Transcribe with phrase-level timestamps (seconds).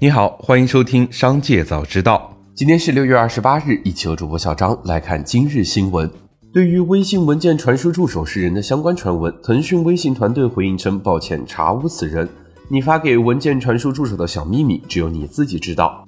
[0.00, 2.32] 你好，欢迎收听《商界早知道》。
[2.54, 6.08] 今天是六月二十八日，一起和主播小张来看今日新闻。
[6.52, 12.28] 对于微信文件传输助手是人的相关传闻，腾讯微信团队回应称：“抱歉，查无此人。
[12.68, 16.06] 你发给文件传输助手的小秘密，只有你自己知道。”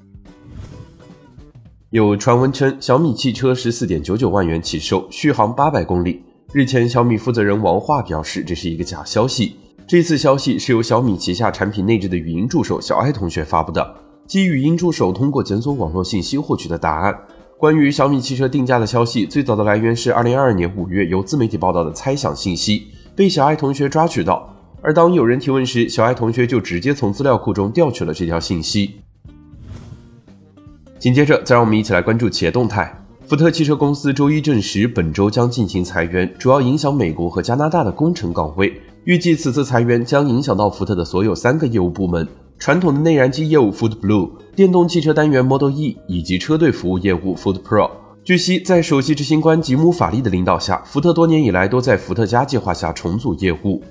[1.91, 6.23] 有传闻称，小米汽车十四点九九万元起售，续航八百公里。
[6.53, 9.57] 日前，小米负责人王化表示，这是一个假消息。
[9.91, 17.13] 这次消息是由小米旗下产品内置的语音助手小爱同学发布的，基于语音助手通过检索网络信息获取的答案。
[17.59, 24.49] 关于小米汽车定价的消息，最早的来源是二零二二年五月由自媒体报道的猜想信息，被小爱同学抓取到。
[24.81, 29.01] 而当有人提问时，小爱同学就直接从资料库中调取了这条信息。
[31.01, 32.97] 紧接着，再让我们一起来关注企业动态。
[33.27, 38.81] 福特汽车公司周一证实，本周将进行裁员，主要影响美国和加拿大的工程岗位。
[39.05, 47.91] 预计此次裁员将影响到福特的所有三个业务部门：传统的内燃机业务 Food Blue、电动汽车单元 Model E 以及车队服务业务 Food Pro。
[48.23, 53.83] 据悉，在首席执行官吉姆·法利的领导下，福特多年以来都在伏特加计划下重组业务。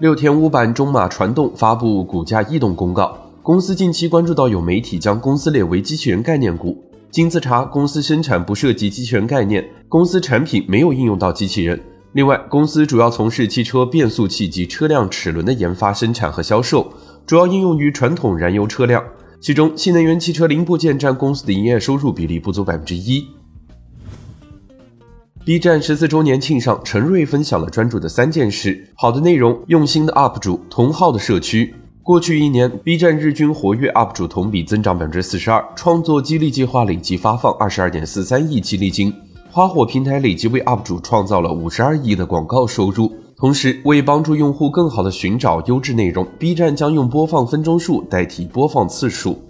[0.00, 6.76] 六天五版中马传动发布股价异动公告，公司近期关注到有媒体将公司列为机器人概念股。
[7.12, 11.80] 经自查，公司生产不涉及机器人概念，公司产品没有应用到机器人。
[12.16, 16.90] 另外，公司主要从事汽车变速器及车辆齿轮的研发、生产和销售，
[17.26, 19.04] 主要应用于传统燃油车辆。
[19.38, 23.26] 其中，新能源汽车零部件占公司的营业收入比例不足百分之一。
[25.44, 31.74] B 站十四周年庆上，陈瑞分享了专注的三件事：好的内容、用心的 UP 主、同号的社区。
[32.02, 39.12] 过去一年，B 站日均活跃 UP 主同比增长百分之四十二，创作激励计划累计发放二十二点四三亿激励金，
[39.56, 43.10] 花火平台累计为 UP 主创造了五十二亿的广告收入。
[43.38, 49.40] 同时，为帮助用户更好的寻找优质内容，B 站将用播放分钟数代替播放次数。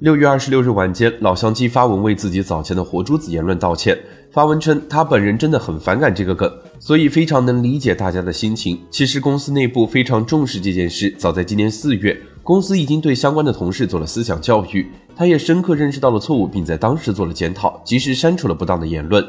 [0.00, 3.96] 六月二十六日晚间，老乡鸡发文为自己早前的活珠子言论道歉。
[4.32, 8.80] 发文称，他本人真的很反感这个梗，所以非常能理解大家的心情。
[8.90, 14.90] 其实公司内部非常重视这件事，早在今年四月，公司已经对相关的同事做了思想教育。
[15.14, 19.24] 他也深刻认识到了错误，并在当时做了检讨，及时删除了不当的言论。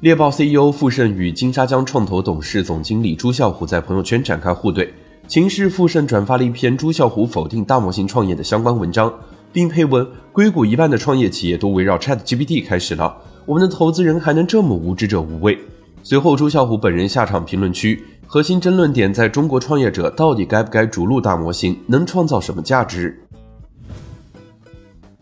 [0.00, 4.88] 猎豹 CEO 傅盛与金沙江创投董事总经理朱啸虎在朋友圈展开互怼。
[5.26, 9.12] 情势傅盛转发了一篇朱啸虎否定大模型创业的相关文章。
[9.52, 13.14] 并配文：硅谷一半的创业企业都围绕 ChatGPT 开始了，
[13.44, 15.58] 我们的投资人还能这么无知者无畏？
[16.02, 23.14] 随后，朱啸虎本人下场评论区，核心争论点在中国创业者到底该不该逐鹿大模型，能创造什么价值？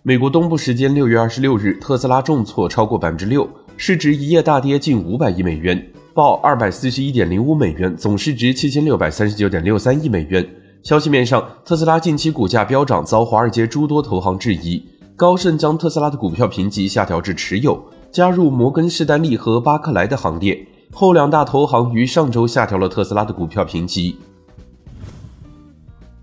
[0.04, 5.84] 美国东部时间六月二十六日，特斯拉重挫超过百分之六，市值一夜大跌近五百亿美元，
[6.14, 10.48] 报二百四十一点零五美元，总市值七千六百三十九点六三亿美元。
[10.84, 14.80] 消息面上，特斯拉近期股价飙涨遭华尔街诸多投行质疑。
[15.16, 17.82] 高盛将特斯拉的股票评级下调至持有，
[18.12, 20.64] 加入摩根士丹利和巴克莱的行列。
[20.92, 24.16] 后两大投行于上周下调了特斯拉的股票评级。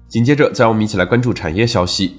[0.07, 2.17] 紧接着，再让我们一起来关注产业消息。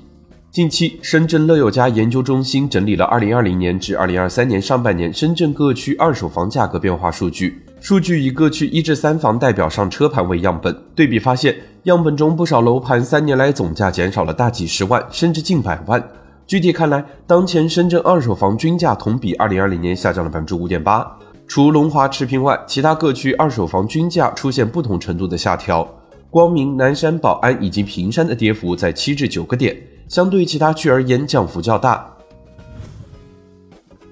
[0.50, 7.62] 近期，深圳乐友家研究中心整理了2020年至2023年上半年深圳各区二手房价格变化数据。
[7.80, 11.54] 数据以各区一至三房代表上车盘为样本，对比发现，
[11.84, 16.02] 样本中不少楼盘三年来总价减少了大几十万，甚至近百万。
[16.46, 21.06] 具体看来，当前深圳二手房均价同比二零二零年下降了百分之五点八。
[21.48, 25.88] 除龙华持平外，其他各区二手房均价出现不同程度的下调。
[26.28, 29.74] 光明、南山、宝安以及平山的跌幅在七至九个点，
[30.08, 32.06] 相对其他区而言降幅较大。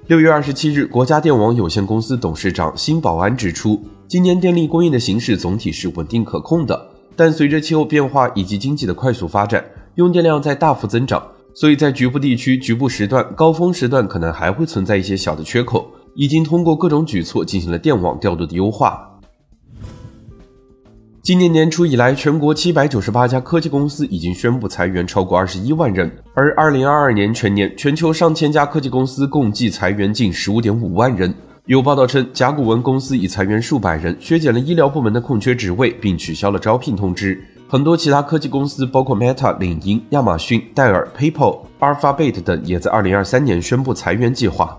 [0.07, 9.63] 六月二十七日，国家电网有限公司董事长辛保安指出，今年电力供应的形势总体是稳定可控的，但随着气候变化以及经济的快速发展，
[9.97, 19.13] 用电量在大幅增长，所以在局部地区、局部时段、高峰时段可能还会存在一些小的缺口，已经通过各种举措进行了电网调度的优化。
[21.23, 31.35] 今年年初以来，全国七百九十八家科技公司已经宣布裁员超过二十一万人，而二零二二年全年，全球上千家科技公司共计裁员近十五点五万人。
[31.67, 37.43] 有报道称，甲骨文公司已裁员数百人，削减了医疗部门的空缺职位，并取消了招聘通知。
[37.67, 44.79] 很多其他科技公司，包括 Meta、领英、亚马逊、戴尔、PayPal、Alphabet 等，也在二零二三年宣布裁员计划。